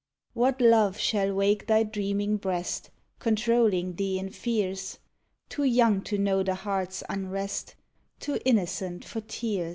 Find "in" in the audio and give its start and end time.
4.17-4.31